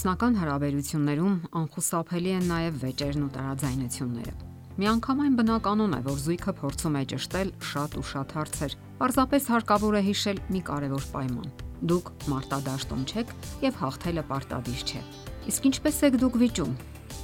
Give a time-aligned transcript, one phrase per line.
[0.00, 4.32] Ամուսնական հարաբերություններում անխուսափելի են նաև վեճերն ու տարաձայնությունները։
[4.80, 10.02] Միանգամայն բնականon է, որ զույգը փորձում է ճշտել շատ ու շատ հարցեր։ Պարզապես հարկավոր է
[10.08, 11.52] հիշել մի կարևոր պայման։
[11.92, 13.36] Դուք մարտադաշտում չեք
[13.68, 15.04] եւ հաղթելը պարտադիր չէ։
[15.52, 16.76] Իսկ ինչպես եք դուք վիճում։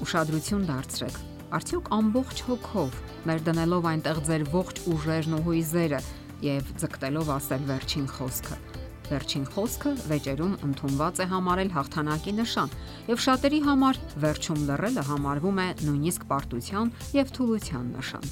[0.04, 1.20] Ուշադրություն դարձրեք։
[1.56, 6.06] Արդյոք ամբողջ հոգով ներդնելով այնտեղ ձեր ողջ ուժերն ու հույզերը
[6.44, 8.75] եւ ձգտելով ասել վերջին խոսքը
[9.06, 12.72] Վերջին խոսքը վեճերում ընդունված է համարել հաղթանակի նշան,
[13.06, 18.26] եւ շատերի համար վերջում լռելը համարվում է նույնիսկ պարտության եւ թուլության նշան։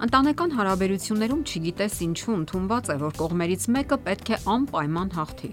[0.00, 5.50] Ընտանեկան հարաբերություններում չգիտես ինչու ընդունված է, որ կողմերից մեկը պետք է անպայման հաղթի։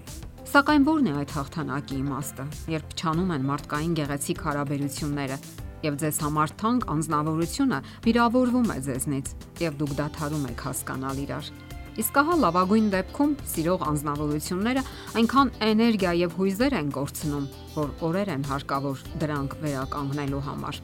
[0.48, 5.36] Սակայն ո՞րն է այդ հաղթանակի իմաստը, երբ չանում են մարդկային գեղեցիկ հարաբերությունները,
[5.84, 9.32] եւ ձեզ համար թանկ անznավորությունը վիրավորվում է ձեզնից,
[9.68, 11.52] եւ դուք դադարում եք հասկանալ իրար։
[11.98, 14.82] Իսկ ահա լավագույն դեպքում սիրող անznավորությունները
[15.18, 20.78] այնքան էներգիա եւ հույզեր են կորցնում, որ օրեր են հարկավոր դրանք վերականգնելու համար։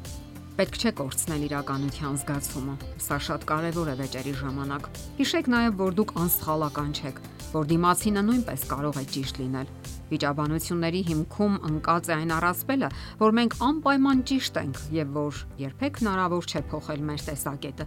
[0.58, 2.74] Պետք չէ կորցնել իրականության զգացումը։
[3.06, 4.90] Սա շատ կարևոր է վեճերի ժամանակ։
[5.22, 7.22] Հիշեք նաև, որ դուք անսխալական չեք,
[7.54, 9.68] որ դիմացինը նույնպես կարող է ճիշտ լինել։
[10.10, 12.88] Վիճաբանությունների հիմքում ընկած է այն առասպելը,
[13.22, 17.86] որ մենք անպայման ճիշտ ենք եւ որ երբեք հնարավոր չէ փոխել մեր տեսակետը։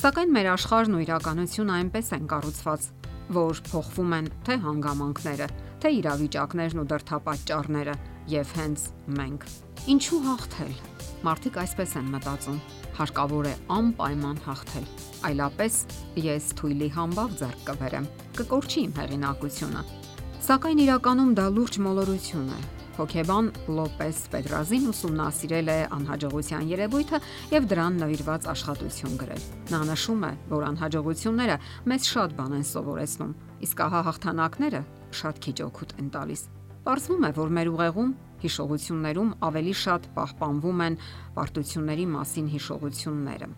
[0.00, 2.86] Սակայն մեր աշխարհն ու իրականությունը այնպես են կառուցված,
[3.30, 5.48] որ փոխվում են թե հանգամանքները,
[5.80, 7.96] թե իրավիճակներն ու դրթապաճառները
[8.34, 8.86] եւ հենց
[9.20, 9.48] մենք։
[9.94, 10.76] Ինչու հաղթել։
[11.26, 12.62] Մարդիկ այսպես են մտածում.
[13.00, 14.90] Հարկավոր է անպայման հաղթել։
[15.30, 15.78] Այլապես
[16.20, 19.84] ես թույլի համբավ ձեռք կբերեմ, կկորչի իմ հեղինակությունը։
[20.40, 22.60] Սակայն իրականում դա լուրջ մոլորություն է։
[23.00, 27.20] Հոկեբան Լոպես Պետրազին ուսումնասիրել է անհաջողության երևույթը
[27.54, 31.58] եւ դրան նվիրված աշխատություն գրել։ Նա նշում է, որ անհաջողությունները
[31.92, 34.86] մեզ շատ բան են սովորեցնում, իսկ ահա հաղթանակները
[35.20, 36.48] շատ քիչ օգուտ են տալիս։
[36.80, 40.94] Պարզվում է, որ մեր ուղեղում հիշողություններում ավելի շատ պահպանվում են
[41.36, 43.48] պարտությունների մասին հիշողությունները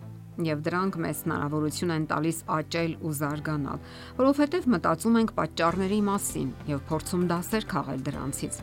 [0.43, 3.81] եւ դրանք մեզ հնարավորություն են տալիս աճել ու զարգանալ,
[4.17, 8.57] որովհետեւ մտածում ենք պատճառների մասին եւ փորձում դասեր քաղել դրանցից։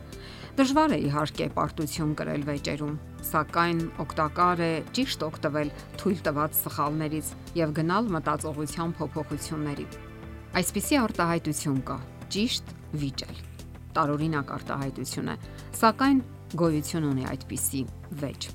[0.61, 2.97] Դժվար է իհարկե պարտություն կրել վեճերում,
[3.31, 5.71] սակայն օգտակար է ճիշտ օգտվել
[6.01, 9.87] թույլ տված սխալներից եւ գնալ մտածողության փոփոխությունների։
[10.59, 11.97] Այսպիսի արտահայտություն կա՝
[12.35, 13.50] ճիշտ վիճել
[13.95, 15.35] տարօրինակ արտահայտություն է,
[15.81, 16.19] սակայն
[16.61, 17.81] գոյություն ունի այդպիսի
[18.21, 18.47] վեճ։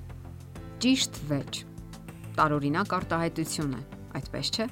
[0.85, 1.61] Ճիշտ վեճ։
[2.37, 3.81] Տարօրինակ արտահայտություն է,
[4.21, 4.67] այդպես չէ։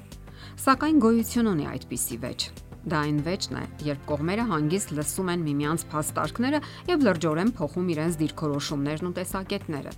[0.64, 2.48] Սակայն գոյություն ունի այդպիսի վեճ։
[2.84, 6.58] Դա այն վեճն է, երբ կողմերը հանգիստ լսում են միմյանց փաստարկները
[6.91, 9.94] եւ լրջորեն փոխում իրենց դիրքորոշումներն ու տեսակետները։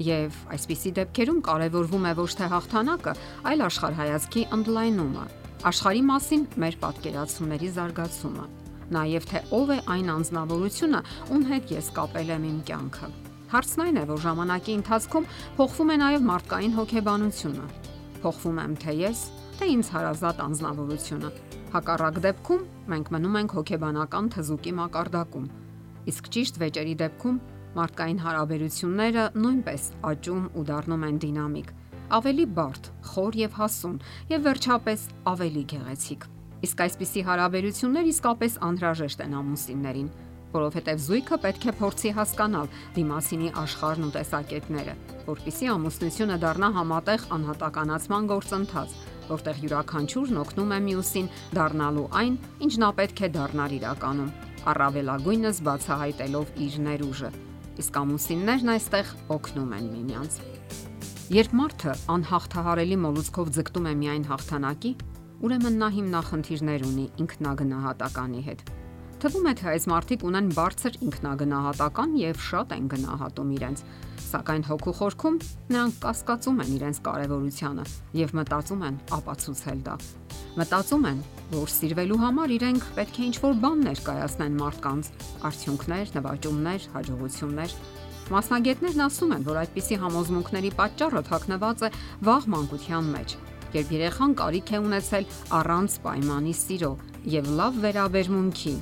[0.00, 3.14] Եվ այսպիսի դեպքերում կարևորվում է ոչ թե հաղթանակը,
[3.50, 5.26] այլ աշխարհայացքի ընդլայնումը,
[5.68, 8.48] աշխարհի մասին մեր պատկերացումների զարգացումը
[8.94, 13.10] նաև թե ով է այն անznավորությունը, ում հետ ես կապել եմ իմ կյանքը։
[13.50, 15.28] Հարցն այն է, որ ժամանակի ընթացքում
[15.58, 17.64] փոխվում է նաև մարդկային հոգեբանությունը։
[18.20, 19.22] Փոխվում եմ թե ես,
[19.58, 21.30] թե ինձ հարազատ անznավորությունը։
[21.70, 25.50] Հակառակ դեպքում մենք մնում ենք հոգեբանական թզուկի մակարդակում։
[26.10, 27.40] Իսկ ճիշտ վեճերի դեպքում
[27.76, 31.70] մարդկային հարաբերությունները նույնպես աճում ու դառնում են դինամիկ,
[32.18, 33.96] ավելի բարդ, խոր եւ հասուն
[34.34, 40.08] եւ վերջապես ավելի գեղեցիկ։ Իսկ այսպիսի հարաբերություններ իսկապես անհրաժեշտ են ամուսիններին,
[40.50, 42.66] որովհետև զույգը պետք է փորձի հասկանալ
[42.96, 44.94] դիմասինի աշխարհն ու տեսակետները,
[45.30, 48.94] որpիսի ամուսնությունը դառնա համատեղ անհատականացման գործընթաց,
[49.30, 54.34] որտեղ յուրաքանչյուրն օգնում է մյուսին դառնալու այն, ինչ նա պետք է դառնար իրականում,
[54.74, 57.30] առավելագույնս բացահայտելով իր ներուժը։
[57.80, 60.40] Իսկ ամուսիններն այստեղ օգնում են միմյանց։
[61.30, 64.90] Երբ մարդը անհաղթահարելի մոլուցքով ձգտում է միայն հաղթանակի,
[65.40, 68.62] ուրեմն նա հիմնախնդիրներ ունի ինքնագնահատականի հետ։
[69.20, 73.82] Թվում է, թե այս մարդիկ ունեն բարձր ինքնագնահատական եւ շատ են գնահատում իրենց,
[74.30, 75.36] սակայն հոգու խորքում
[75.74, 77.84] նրանք կասկածում են իրենց կարևորությանը
[78.20, 79.98] եւ մտածում են ապացուցել դա։
[80.60, 81.20] Մտածում են,
[81.52, 85.12] որ սիրվելու համար իրենք պետք է ինչ-որ բան ներկայացնեն մարդկանց,
[85.50, 87.78] արդյունքներ, նվաճումներ, հաջողություններ։
[88.30, 91.94] Մասնագետներն ասում են, որ այդպիսի համոզմունքների պատճառը թաքնված է
[92.30, 93.38] վաղ մանկության մեջ
[93.76, 95.26] երբ երեխան կարիք է ունեցել
[95.60, 96.92] առանց պայմանի սիրո
[97.34, 98.72] եւ լավ վերաբերմունքի,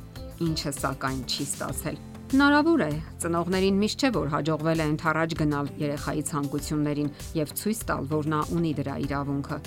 [0.48, 1.98] ինչը սակայն չի ստացել։
[2.28, 2.88] Հնարավոր է
[3.22, 8.40] ծնողներին միշտ չէ որ հաջողվել է ընթառաջ գնալ երեխայի ցանկություններին եւ ցույց տալ, որ նա
[8.52, 9.58] ունի դրա իրավունքը։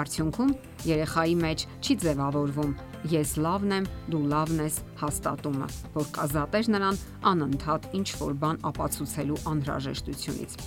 [0.00, 0.52] Արդյունքում
[0.90, 2.74] երեխայի մեջ չի ձևավորվում.
[3.10, 7.00] Ես լավն եմ, դու լավն ես հաստատումը, որ կազատեր նրան
[7.32, 10.60] անընդհատ ինչ որ բան ապացուցելու անհրաժեշտությունից։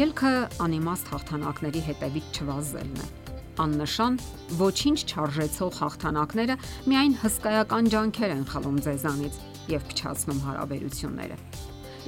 [0.00, 0.34] Ելքը
[0.66, 3.19] անիմաստ հաղթանակների հետևից չվազելն է
[3.60, 4.18] աննշան
[4.60, 6.56] ոչինչ չարժեցող հաղթանակները
[6.90, 11.36] միայն հսկայական ջանքեր են խլում ձեզանից եւ փչացնում հարաբերությունները։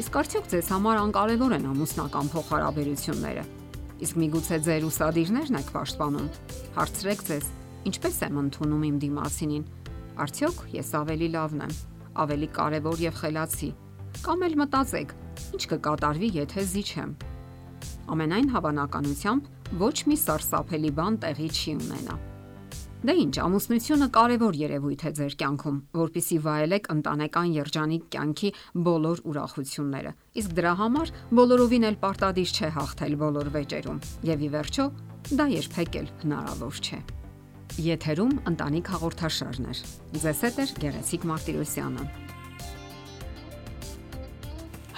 [0.02, 3.44] Իսկ արդյոք ձեզ համար անկարևոր են ամուսնական փոխհարաբերությունները։
[4.02, 6.28] Իսկ միգուցե ձեր ուսադիրներն եք պաշտպանում։
[6.78, 7.46] Հարցրեք ձեզ.
[7.82, 9.64] ինչպես եմ ընդունում իմ դիմացինին։
[10.22, 11.72] Արդյոք ես ավելի լավն եմ,
[12.22, 13.70] ավելի կարևոր եւ խելացի։
[14.22, 15.10] Կամ էլ մտածեք.
[15.52, 17.10] ինչ կկատարվի, եթե զիջեմ։
[18.12, 19.42] Ամենայն հավանականությամբ
[19.80, 22.16] ոչ մի սարսափելի բան տեղի չի ունենա։
[23.02, 28.50] Դե ինչ, ամուսնությունը կարևոր երևույթ է ձեր կյանքում, որpիսի վայելեք ընտանեկան երջանիկ կյանքի
[28.86, 33.98] բոլոր ուրախությունները։ Իսկ դրա համար բոլորովին էլ պարտադիր չէ հաղթել բոլոր վեճերում։
[34.30, 34.86] Եվ ի վերջո,
[35.34, 37.00] դա երբեք էլ հնարավոր չէ։
[37.82, 39.74] Եթերում ընտանիք հաղորդաշարն է։
[40.22, 42.31] Ձեզ հետ է Գեղեցիկ Մարտիրոսյանը։